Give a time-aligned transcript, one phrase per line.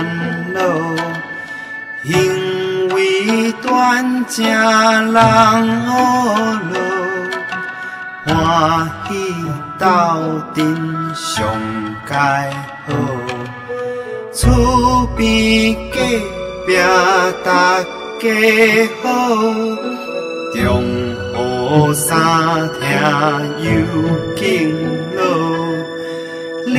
[0.00, 0.06] 烦
[0.54, 0.60] 恼，
[2.04, 4.42] 行为端正
[5.12, 5.92] 人好
[6.72, 6.74] 乐，
[8.24, 9.12] 欢喜
[9.78, 9.84] 斗
[10.54, 10.58] 阵
[11.14, 11.44] 上
[12.06, 12.50] 盖
[12.86, 12.94] 好，
[14.32, 15.98] 厝边隔
[16.66, 16.68] 壁
[17.44, 17.82] 大
[18.18, 18.24] 家
[19.02, 19.06] 好。
[20.54, 21.36] 中雨
[21.94, 22.08] 三
[22.80, 22.80] 听
[23.64, 23.68] 又
[24.34, 24.40] 敬
[25.14, 25.20] 老，
[26.66, 26.78] 你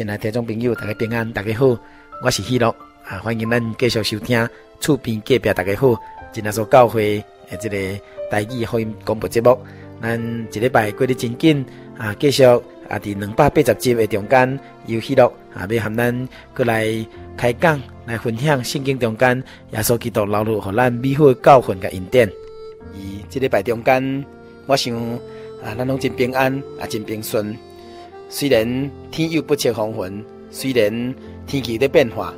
[0.00, 1.78] 亲爱听众朋友，大家平安，大家好，
[2.24, 2.74] 我是喜乐
[3.04, 3.18] 啊！
[3.18, 4.48] 欢迎咱继续收听
[4.80, 5.94] 厝边隔壁大家好，
[6.32, 8.00] 真耶稣教会诶，这个
[8.30, 9.58] 台语福音广播节目，
[10.00, 10.18] 咱
[10.50, 11.62] 一礼拜过得真紧
[11.98, 12.16] 啊！
[12.18, 12.42] 继续。
[12.44, 12.98] 啊！
[12.98, 17.06] 伫两百八十集诶中间，有喜乐啊，要和咱过来
[17.36, 19.36] 开讲，来分享圣经中间
[19.72, 22.26] 耶稣基督流露互咱美好的教训甲恩典。
[22.94, 24.24] 而这礼拜中间，
[24.64, 24.96] 我想
[25.62, 26.50] 啊，咱拢真平安，
[26.80, 27.54] 啊，真平顺。
[28.30, 31.14] 虽然天有不测风云，虽然
[31.46, 32.32] 天气在变化，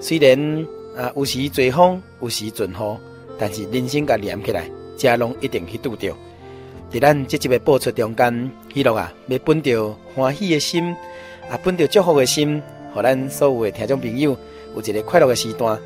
[0.00, 2.98] 虽然啊有时侪风，有时阵雨，
[3.38, 4.68] 但是人生甲连起来，
[4.98, 6.12] 这拢一定去拄着。
[6.90, 10.94] 在咱这集的播出中间，喜乐啊，要本着欢喜的心，
[11.48, 12.60] 啊，本着祝福的心，
[12.92, 14.36] 互咱所有的听众朋友
[14.74, 15.78] 有一个快乐的时段。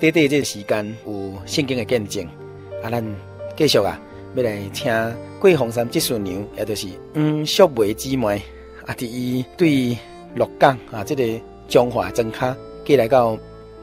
[0.00, 2.24] 短短这个时间有圣经的见证，
[2.82, 3.04] 啊，咱
[3.56, 4.00] 继续啊，
[4.34, 4.92] 要来请
[5.40, 8.42] 过红山技术娘，也就是黄淑梅姊妹，
[8.88, 9.98] 啊，伫伊对
[10.34, 11.22] 鹿港啊，这个
[11.68, 12.56] 中华庄卡
[12.86, 13.36] 过来到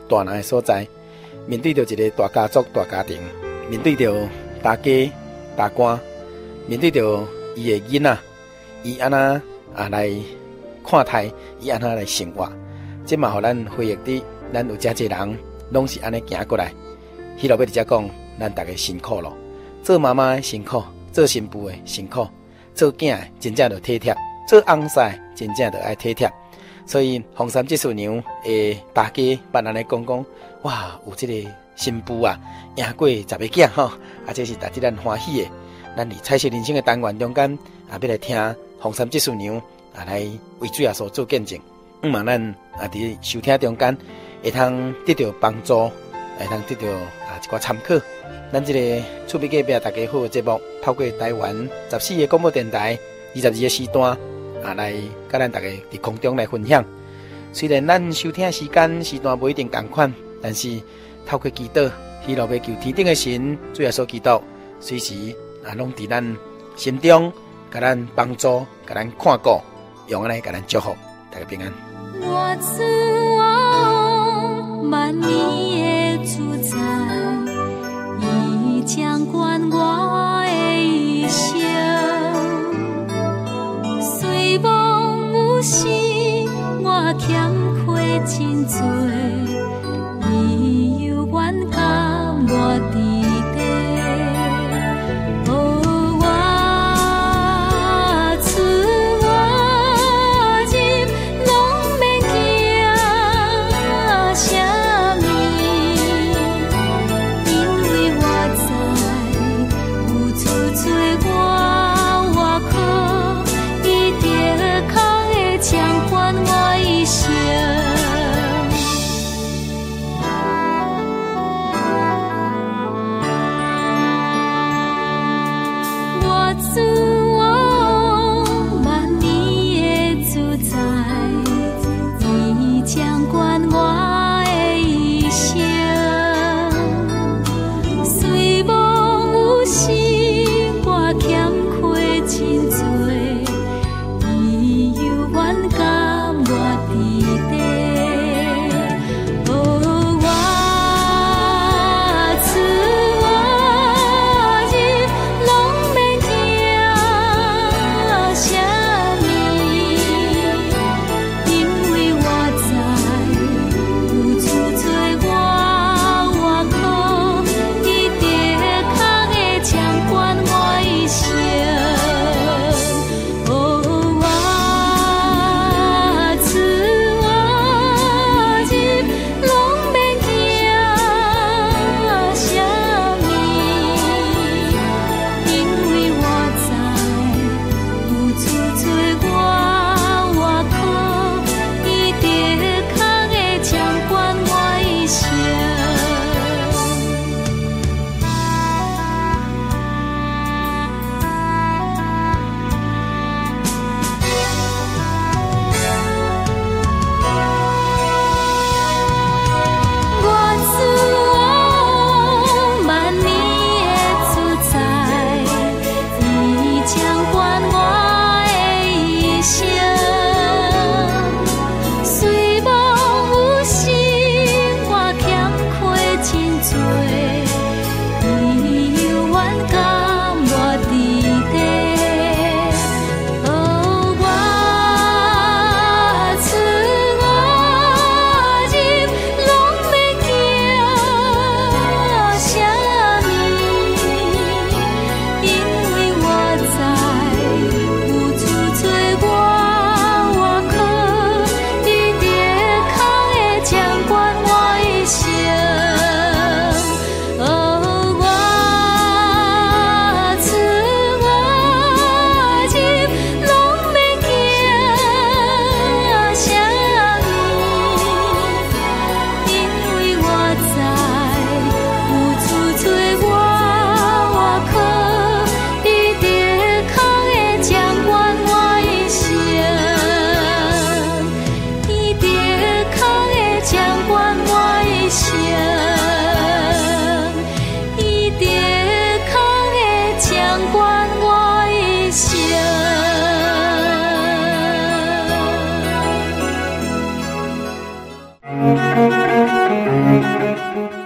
[0.10, 0.86] 大南的所在，
[1.46, 3.20] 面对着一个大家族、大家庭，
[3.70, 4.28] 面对着
[4.64, 5.12] 大家
[5.56, 5.98] 大官。
[6.68, 7.24] 面对着
[7.56, 8.18] 伊的囡仔，
[8.82, 9.40] 伊安那
[9.76, 10.10] 啊来
[10.84, 12.52] 看待，伊安那来生活，
[13.06, 15.38] 这嘛互咱回忆的，咱有遮济人，
[15.70, 16.74] 拢是安尼行过来。
[17.40, 19.38] 迄落要直接讲，咱大家辛苦咯，
[19.84, 22.28] 做妈妈的辛苦，做新妇的辛苦，
[22.74, 24.16] 做囝真正着体贴，
[24.48, 26.32] 做翁婿真正着爱体贴。
[26.86, 30.26] 所以红山技术娘诶，大家别安尼讲讲，
[30.62, 32.40] 哇，有这个新妇啊，
[32.76, 35.50] 赢过十个囝吼，啊，这是大家咱欢喜的。
[35.98, 37.58] 咱伫彩色人生的单元中间，
[37.90, 39.58] 啊，要来听红山技术娘
[39.96, 40.20] 啊，来
[40.60, 41.60] 为主耶稣做见证。
[42.04, 42.40] 毋茫咱
[42.74, 43.98] 啊，伫收听中间
[44.44, 45.90] 会通得到帮助，
[46.38, 47.96] 会通得到啊一个参考。
[48.54, 52.96] 咱这个厝边隔壁大家好的节目，透过台湾十四个广播电台
[53.34, 54.16] 二十二个时段
[54.66, 54.94] 啊，来
[55.30, 56.84] 甲咱大家伫空中来分享。
[57.54, 60.12] 虽然咱收听时间时段不一定共款，
[60.42, 60.82] 但是
[61.26, 61.90] 透过祈祷，
[62.26, 64.42] 希望要求天顶的神，主耶稣祈祷
[64.80, 65.14] 随时。
[65.64, 66.24] 啊，拢伫咱
[66.76, 67.34] 心中，
[67.72, 69.60] 甲咱帮助，甲咱看顾，
[70.08, 70.96] 用安尼甲咱祝福，
[71.32, 71.74] 大家平安。
[72.22, 72.84] 我自
[73.32, 76.78] 我万年的主宰，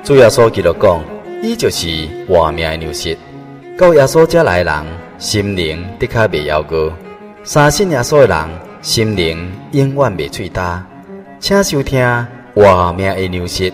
[0.10, 1.04] 主耶稣记录讲，
[1.44, 1.88] 伊就是
[2.28, 3.16] 活命的粮食。
[3.78, 4.86] 到耶稣家来的人，
[5.20, 6.92] 心灵的确袂夭饿；
[7.44, 8.50] 相信耶稣的人，
[8.82, 10.82] 心灵永远未喙焦。
[11.40, 12.04] 请收听
[12.56, 13.72] 活命的粮食。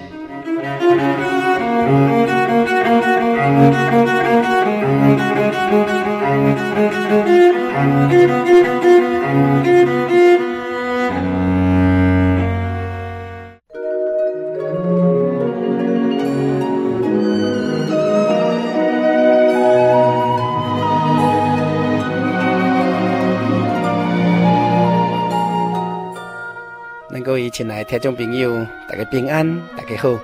[27.55, 29.47] 亲爱的听众朋友，大家平安，
[29.77, 30.19] 大家好。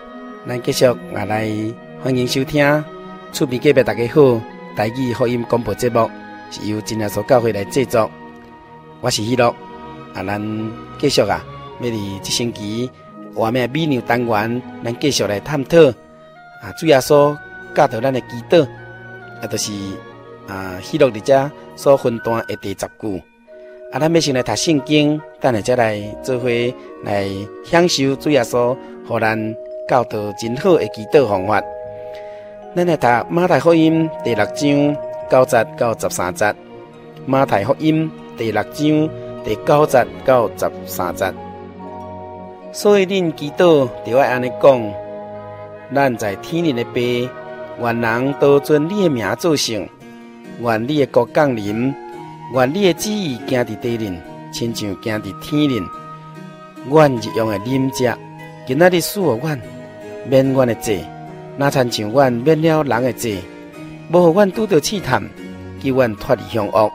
[0.46, 1.50] 咱继续也来
[2.04, 2.84] 欢迎收听
[3.32, 4.42] 厝边隔壁大家好
[4.76, 6.12] 台语福音广播节目，
[6.52, 8.12] 是由真耶稣教会来制作。
[9.00, 9.48] 我是喜乐，
[10.14, 11.42] 啊，咱继续啊，
[11.80, 12.92] 每日一星期
[13.34, 15.78] 活命美牛单元，咱继续来探讨
[16.62, 17.40] 啊，主要说
[17.74, 18.68] 教导咱的祈祷，
[19.42, 19.72] 啊，就是
[20.50, 23.24] 啊，喜乐伫遮所分段的第十句。
[23.92, 26.48] 啊，咱要先来读圣经，等下再来做伙
[27.04, 27.28] 来
[27.66, 28.74] 享受主耶稣，
[29.06, 29.38] 互咱
[29.86, 31.62] 教导真好的祈祷方法。
[32.74, 34.98] 咱来读马太福音第六章
[35.30, 36.56] 九节到十三节。
[37.26, 39.10] 马太福音第六章
[39.44, 41.34] 第九节到十三节。
[42.72, 44.94] 所以恁祈祷就要安尼讲：
[45.94, 49.86] 咱在天里的爸，愿人都尊你的名做圣，
[50.62, 51.94] 愿你的国降临。
[52.54, 54.20] 愿你的旨意行伫地灵，
[54.52, 55.88] 亲像行伫天灵。
[56.90, 58.14] 愿日用的饮食，
[58.68, 59.62] 今仔日赐予阮，
[60.28, 61.06] 免阮的罪，
[61.58, 63.38] 若亲像阮免了人的罪，
[64.12, 65.24] 无互阮拄着试探，
[65.82, 66.92] 叫阮脱离凶恶。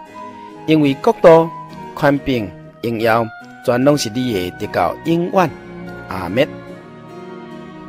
[0.66, 1.48] 因为国度、
[1.94, 2.50] 宽平、
[2.82, 3.24] 荣耀，
[3.64, 5.50] 全拢是你的，直到永远。
[6.08, 6.46] 阿门。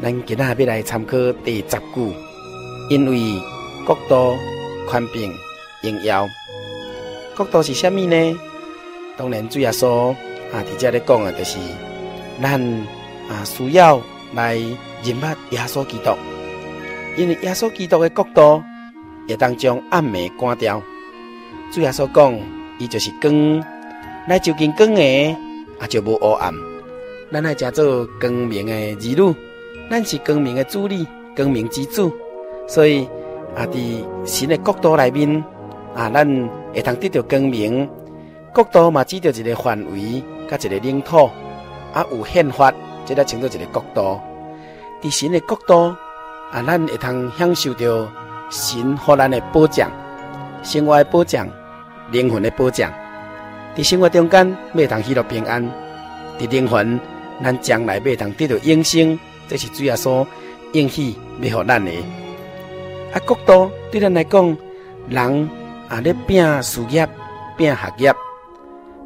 [0.01, 2.13] 咱今仔要来参考第十句，
[2.89, 3.41] 因为
[3.85, 4.37] 国度、
[4.87, 5.33] 宽平、
[5.81, 6.25] 荣耀。
[7.37, 8.39] 国度是虾米呢？
[9.15, 10.09] 当然，主耶稣
[10.51, 11.59] 啊，伫遮咧讲的，就是
[12.41, 12.59] 咱
[13.29, 14.01] 啊需要
[14.33, 14.55] 来
[15.03, 16.15] 认捌耶稣基督，
[17.15, 18.63] 因为耶稣基督的国度
[19.27, 20.81] 会当将暗暝关掉。
[21.71, 22.39] 主耶稣讲，
[22.79, 23.63] 伊就是光，
[24.27, 25.37] 来就近光诶，
[25.79, 26.51] 啊就无黑暗。
[27.31, 29.35] 咱来叫做光明的儿女，
[29.91, 32.11] 咱是光明的子女，光明之主。
[32.67, 33.07] 所以
[33.55, 35.43] 啊，伫神的国度内面
[35.93, 37.89] 啊，咱会通得到光明。
[38.53, 41.29] 国度嘛，只着一个范围，甲一个领土，
[41.91, 42.71] 啊，有宪法，
[43.03, 44.19] 这才称作一个国度。
[45.01, 45.95] 伫神的国度
[46.51, 48.07] 啊，咱会通享受到
[48.51, 49.91] 神予咱的保障，
[50.61, 51.47] 生活的保障，
[52.11, 52.91] 灵魂的保障。
[53.75, 55.63] 伫生活中间，未通喜乐平安；
[56.39, 56.99] 伫灵魂，
[57.43, 59.17] 咱将来未通得到永生。
[59.47, 60.27] 这是主要说
[60.73, 61.91] 应许要予咱的。
[63.13, 64.57] 啊，国度对咱来讲，
[65.09, 65.49] 人
[65.89, 67.07] 啊咧拼事业，
[67.57, 68.13] 拼学业。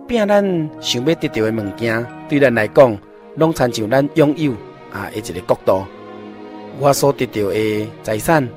[0.08, 2.98] 拼咱想要得到的物件，对咱来讲，
[3.36, 4.52] 拢亲像咱拥有
[4.92, 5.86] 啊的一个国度。
[6.80, 8.48] 我所得到的财产，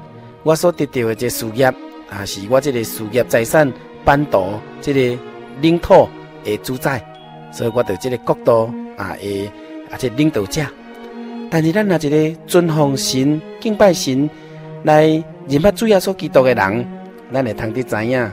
[0.43, 1.67] 我所得到的这事业，
[2.11, 3.71] 啊，是我这个事业财产
[4.05, 5.19] 版图这个
[5.61, 6.09] 领土
[6.43, 7.05] 的主宰，
[7.53, 9.51] 所以我得这个国度啊的
[9.91, 10.63] 啊这领导者。
[11.51, 14.29] 但是咱若一个尊奉神、敬拜神
[14.83, 15.07] 来
[15.47, 16.87] 认捌主耶稣基督的人，
[17.33, 18.31] 咱会通得知影，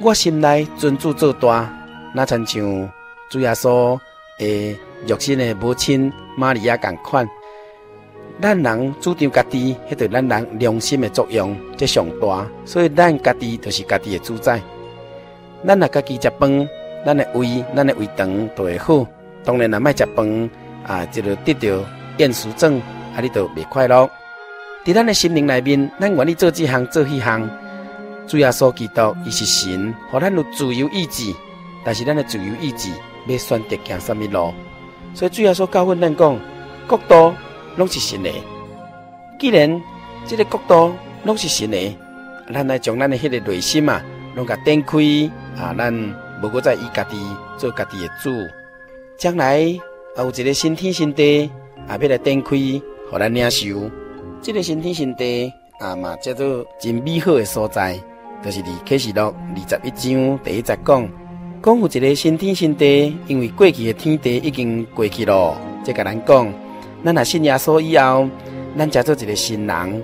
[0.00, 1.72] 我心内尊主做大。
[2.14, 2.90] 那亲像
[3.30, 3.98] 主耶稣
[4.38, 7.28] 的肉身的母亲玛利亚共款，
[8.40, 14.60] 咱人主张家己，迄对咱人良心的作用则上大，所以咱家己就是家己的主宰。
[15.66, 16.68] 咱若家己食饭，
[17.04, 19.06] 咱的胃、咱的胃肠都会好。
[19.44, 20.50] 当然，若卖食饭
[20.86, 21.84] 啊，就得得到
[22.18, 22.78] 厌食症，
[23.14, 24.08] 啊，你就袂快乐。
[24.84, 27.48] 伫咱的心灵内面，咱愿意做即项做迄项，
[28.26, 31.32] 主耶稣基督伊是神，互咱有自由意志。
[31.84, 32.90] 但是咱的自由意志
[33.28, 34.52] 要选择行什么路，
[35.14, 36.36] 所以主要说教训咱讲，
[36.88, 37.32] 国度
[37.76, 38.30] 拢是神的。
[39.38, 39.80] 既然
[40.26, 40.92] 这个国度
[41.22, 41.96] 拢是神的，
[42.52, 44.04] 咱来将咱的迄个内心啊，
[44.34, 44.98] 拢甲展开
[45.56, 45.94] 啊，咱
[46.42, 47.16] 无搁再以家己
[47.56, 48.32] 做家己的主，
[49.16, 49.62] 将来
[50.16, 51.48] 啊有一个新天新地
[51.86, 52.56] 啊，要来展开，
[53.08, 53.88] 互咱领受。
[54.42, 57.96] 这个新天新地啊嘛，叫做真美好的所在，
[58.44, 59.22] 就是伫启示录
[59.54, 61.08] 二十一章第一节讲。
[61.62, 65.56] 讲有一个新天新地，因为过去的天地已经过去了。
[65.84, 66.52] 这个咱讲，
[67.04, 68.28] 咱若信耶稣以后，
[68.78, 70.02] 咱才做一个新人。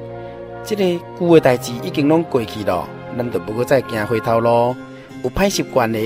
[0.65, 0.85] 这个
[1.21, 4.75] 旧的代志已经拢过去了，咱就不过再行回头路。
[5.23, 5.99] 有歹习惯的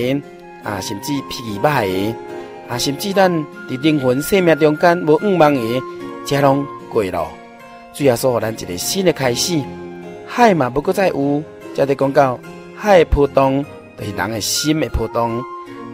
[0.62, 2.14] 啊，甚至脾气歹的
[2.68, 3.32] 啊，甚至咱
[3.68, 5.82] 伫灵魂生命中间无愿望的，
[6.26, 7.28] 这拢过了。
[7.94, 9.58] 主要说，咱一个新的开始，
[10.26, 11.42] 海嘛不过再有，
[11.76, 12.40] 才得讲到
[12.74, 13.64] 海波动。
[13.98, 15.42] 就是人的心的波动，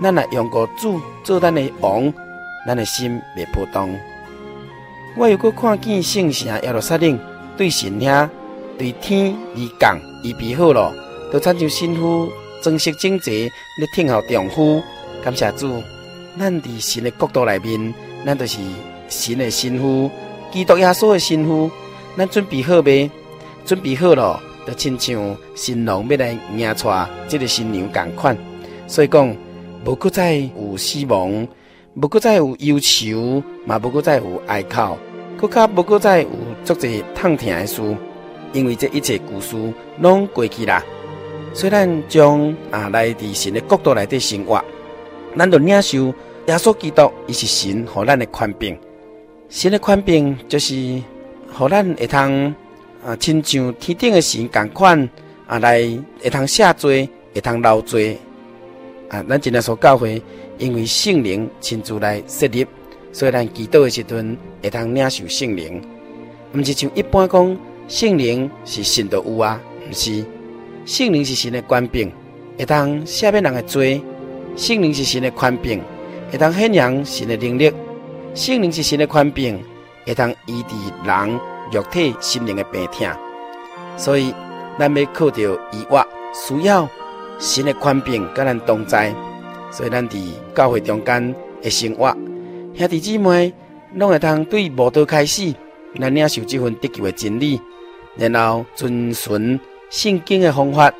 [0.03, 2.12] 咱若用过主做咱的王，
[2.67, 3.97] 咱的心未波动。
[5.17, 7.17] 我又阁看见圣城耶路撒冷
[7.57, 8.31] 对神兄
[8.77, 10.93] 对天而降，预备好了，
[11.31, 12.29] 都参像新妇
[12.61, 13.43] 装饰整齐，
[13.79, 14.83] 咧听候丈夫。
[15.23, 15.81] 感谢主，
[16.37, 17.95] 咱伫神的国度内面，
[18.27, 18.59] 咱就是
[19.09, 20.11] 神的新妇，
[20.51, 21.71] 基督耶稣的新妇，
[22.17, 23.09] 咱准备好未？
[23.65, 24.43] 准备好了。
[24.66, 26.88] 就亲像新郎要来迎娶
[27.28, 28.37] 这个新娘同款，
[28.87, 29.37] 所以讲
[29.85, 31.47] 无搁再有死亡，
[31.95, 34.97] 无搁再有忧愁，嘛无搁再有哀哭，
[35.37, 36.28] 搁较无搁再有
[36.64, 37.83] 足侪痛疼的事，
[38.52, 39.57] 因为这一切故事
[39.99, 40.83] 拢过去啦。
[41.52, 44.62] 虽然将啊来伫神的国度内底生活，
[45.37, 46.07] 咱就领受
[46.47, 48.78] 耶稣基督，伊是神，互咱的宽病。
[49.49, 51.02] 神的宽病就是
[51.52, 52.54] 互咱会通。
[53.04, 55.09] 啊，亲像天顶的神共款
[55.49, 55.80] 啊，来
[56.23, 58.16] 会通赦罪，会通饶罪
[59.09, 59.25] 啊。
[59.28, 60.23] 咱今日所教会，
[60.59, 62.64] 因为圣灵亲自来设立，
[63.12, 65.82] 所以咱祈祷的时阵会通领受圣灵。
[66.54, 67.56] 毋是像一般讲，
[67.88, 70.25] 圣灵是神都有啊，毋是。
[70.85, 72.12] 圣灵是神的权柄，
[72.56, 74.00] 会通赦免人的罪。
[74.56, 75.80] 圣灵是神的权柄，
[76.30, 77.73] 会通显扬神的能力。
[78.35, 79.61] 圣灵是神的权柄，
[80.06, 81.51] 会通医治人。
[81.73, 83.09] 肉体、心灵的病痛，
[83.97, 84.35] 所以
[84.79, 85.41] 咱要靠着
[85.73, 86.88] 医药，需要
[87.38, 89.12] 神的权柄甲咱同在。
[89.71, 90.19] 所以咱伫
[90.55, 92.14] 教会中间的生活，
[92.76, 93.50] 兄弟姊妹
[93.95, 95.55] 拢会通对无道开始，
[95.99, 97.59] 咱领受这份得救的真理，
[98.17, 100.93] 然后遵循圣经的方法，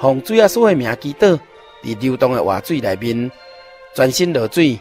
[0.00, 1.38] 奉主耶稣的名祈祷，
[1.82, 3.30] 伫流动的活水内面，
[3.94, 4.80] 专心落水，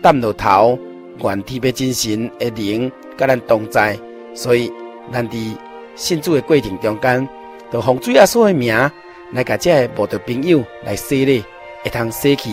[0.00, 0.78] 淡落头，
[1.18, 3.98] 愿天父真神的灵甲咱同在，
[4.34, 4.72] 所以。
[5.12, 5.56] 咱伫
[5.94, 7.28] 信主的过程中间，
[7.72, 8.90] 就奉主耶稣的名
[9.32, 11.44] 来甲这个无道朋友来洗礼，
[11.82, 12.50] 会通洗去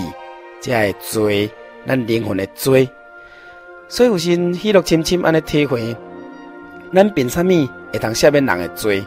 [0.60, 1.50] 这个罪，
[1.88, 2.90] 咱灵魂的罪。
[3.88, 5.96] 所以有时喜乐深深安尼体会，
[6.94, 9.04] 咱凭啥物会通赦免人的罪？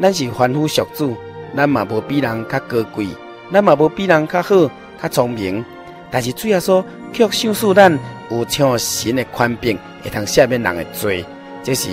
[0.00, 1.14] 咱是凡夫俗子，
[1.56, 3.06] 咱嘛无比人较高贵，
[3.52, 4.70] 咱嘛无比人较好、
[5.00, 5.64] 较聪明。
[6.10, 7.98] 但是主耶稣却赏赐咱
[8.30, 11.24] 有像神的宽柄，会通赦免人的罪。
[11.62, 11.88] 这是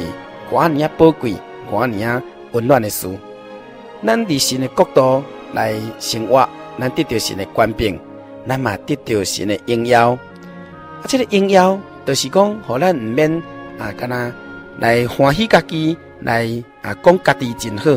[0.52, 1.36] 寡尔宝贵、
[1.72, 3.08] 寡尔温暖的事。
[4.06, 7.98] 咱伫神的国度来生活，咱得到神的宽柄，
[8.48, 10.12] 咱嘛得到神的荣耀。
[10.12, 11.80] 啊，这个荣耀。
[12.04, 13.32] 就是讲，互咱毋免
[13.78, 14.34] 啊，干那
[14.80, 16.50] 来欢喜家己，来
[16.82, 17.92] 啊讲家己真好。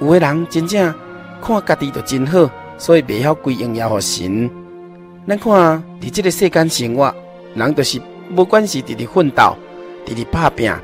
[0.00, 0.94] 有个人真正
[1.42, 4.50] 看家己就真好，所以袂晓归荣耀互神。
[5.28, 7.14] 咱看伫即个世间生活，
[7.54, 8.00] 人就是
[8.34, 9.54] 无管是伫伫奋斗，
[10.06, 10.82] 伫伫拍拼啊，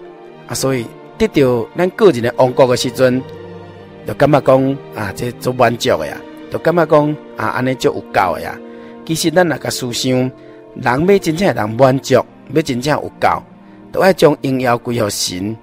[0.52, 0.84] 所以
[1.26, 3.22] 得到咱个人的王国的时阵，
[4.06, 6.16] 就感觉讲啊，这足满足的呀，
[6.50, 8.58] 就感觉讲啊，安尼足有够的呀。
[9.04, 12.14] 其实咱若甲思想，人要真正会当满足。
[12.52, 13.42] 要真正有够，
[13.92, 15.56] 都爱将荣耀归予神。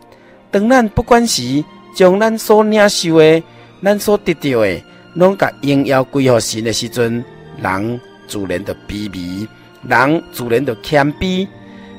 [0.51, 3.43] 当咱不管是将咱所领受的、
[3.83, 4.81] 咱所得到的，
[5.15, 7.25] 拢甲荣耀归予神的时阵，
[7.61, 9.47] 人自然就卑微，
[9.83, 11.45] 人自然就谦卑。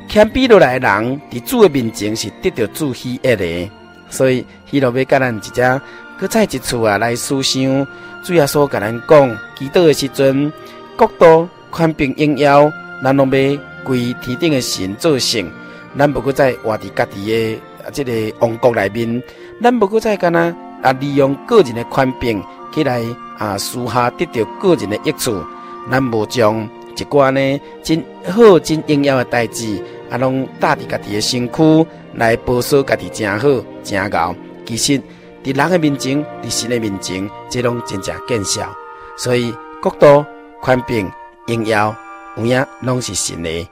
[0.08, 3.70] 谦卑落来的人，伫主的面前是得到主喜悦的。
[4.08, 5.80] 所以，希罗要甲咱一只，
[6.18, 7.86] 搁再一次啊来思想，
[8.24, 10.50] 主耶稣甲咱讲，祈祷的时阵，
[10.96, 12.72] 国度宽柄荣耀，
[13.02, 13.60] 咱拢要。
[13.84, 15.50] 归天顶的神做圣，
[15.96, 19.22] 咱不过在活伫家己的啊，这个王国内面，
[19.62, 22.42] 咱不过在干那啊，利用个人的宽柄
[22.74, 23.02] 起来
[23.38, 25.42] 啊，私下得到个人的益处，
[25.90, 33.48] 咱无将一寡呢真好真荣耀的代志啊，拢搭伫家己的身躯来保守家己真好
[33.82, 34.34] 真高。
[34.64, 35.00] 其实
[35.44, 38.74] 伫人的面前，伫神的面前，这拢真正见效。
[39.16, 40.24] 所以国度
[40.60, 41.10] 宽柄
[41.46, 41.94] 荣耀
[42.36, 43.68] 有影拢是神的。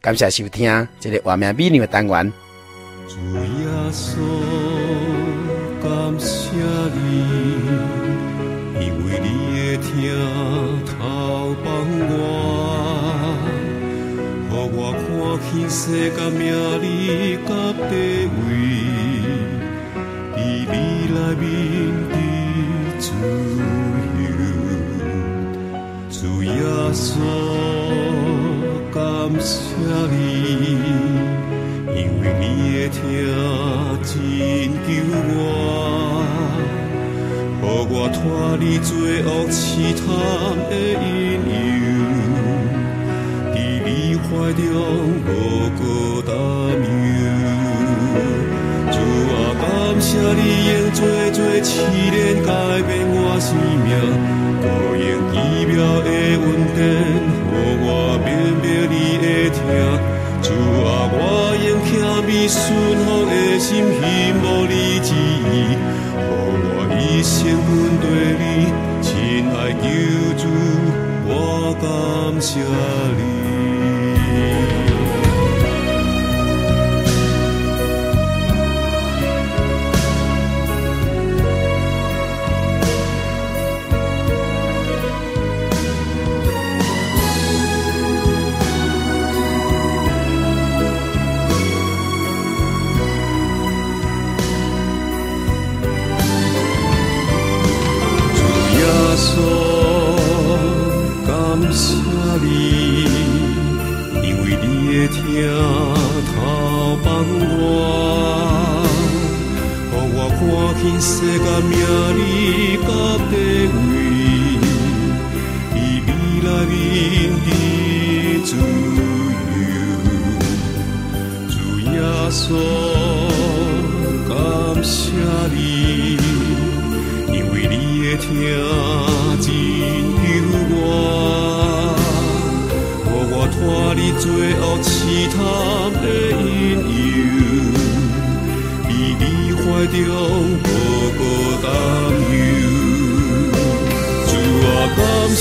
[0.00, 2.32] 感谢收听这个画面美丽的单元。
[3.08, 4.18] 主耶稣，
[5.82, 6.52] 感谢
[6.94, 7.24] 你，
[8.74, 9.88] 因为你的疼
[10.84, 11.66] 透放
[15.38, 16.42] 我看见世间名
[16.82, 17.50] 利甲
[17.88, 17.92] 地
[18.26, 18.50] 位，
[20.34, 20.72] 你未
[21.14, 21.42] 来面
[22.10, 22.12] 的
[22.98, 23.06] 自
[24.18, 24.26] 由。
[26.10, 26.50] 主耶
[26.92, 27.06] 稣。
[28.92, 28.98] 感
[29.38, 29.54] 谢
[30.10, 30.16] 你，
[31.94, 32.42] 因为你
[32.74, 32.96] 的疼
[34.02, 34.12] 真
[34.88, 34.90] 救
[35.36, 35.38] 我，
[37.62, 38.18] 让我脱
[38.58, 38.90] 离罪
[39.22, 39.62] 恶试
[39.94, 40.02] 探
[40.68, 40.72] 的
[44.30, 44.62] 怀中
[45.24, 45.28] 无
[45.78, 45.80] 个
[46.22, 47.24] 担忧。
[48.92, 48.96] 主
[49.32, 49.64] 啊，感
[50.00, 51.00] 谢你用最
[51.32, 51.70] 最试
[52.10, 52.48] 炼改
[52.86, 53.48] 变我生
[53.84, 53.88] 命，
[54.60, 55.34] 高用奇
[55.66, 55.72] 妙
[56.04, 56.78] 的恩典，
[57.50, 57.88] 让我
[58.24, 58.28] 明
[58.60, 58.66] 白。
[60.40, 60.46] 主
[60.84, 61.18] 啊，我
[61.66, 61.90] 用谦
[62.24, 62.56] 卑顺
[63.04, 64.06] 服的心，信
[64.40, 65.08] 无你旨
[65.50, 65.52] 意，
[66.14, 66.22] 让
[66.62, 67.34] 我一生
[67.66, 67.68] 跟
[68.00, 68.04] 随
[68.38, 68.42] 你，
[69.02, 69.08] 亲
[69.50, 69.84] 爱救
[70.38, 70.44] 主，
[71.26, 71.30] 我
[71.80, 71.84] 感
[72.40, 72.52] 谢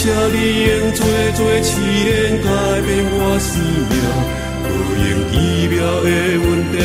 [0.08, 1.04] 谢谢你用最
[1.36, 1.68] 真的
[2.42, 2.48] 改
[2.80, 3.52] 变我生
[3.92, 3.92] 命
[4.64, 4.66] 无
[5.04, 5.36] 用奇
[5.68, 6.08] 妙的
[6.40, 6.80] 稳定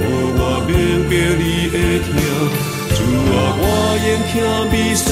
[0.38, 0.72] 法明
[1.04, 2.08] 白你的疼。
[2.96, 3.62] 主啊我
[4.00, 5.06] 永远都记服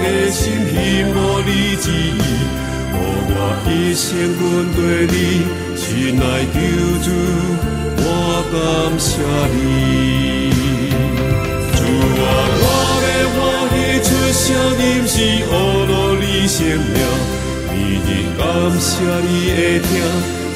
[0.00, 0.40] 的心
[0.72, 0.72] 献
[1.12, 2.18] 望你旨意
[2.94, 2.96] 无
[3.28, 3.36] 我
[3.68, 4.08] 一生
[4.40, 4.40] 你
[4.72, 5.12] 会你
[6.16, 6.56] 会记
[7.04, 8.08] 得无我
[8.48, 8.56] 感
[8.98, 9.04] 谢
[9.52, 10.48] 你
[11.76, 11.78] 主
[12.16, 12.24] 啊，
[12.56, 12.64] 我
[13.04, 13.04] 的
[13.68, 15.12] 你出是
[15.44, 15.89] 永
[16.50, 16.76] 生命，
[17.68, 18.42] 每日感
[18.80, 18.90] 谢
[19.22, 19.88] 伊的疼，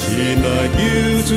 [0.01, 0.03] 亲
[0.43, 0.79] 爱救
[1.23, 1.31] 主。